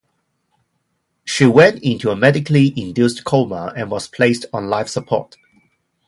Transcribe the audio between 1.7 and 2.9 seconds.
into a medically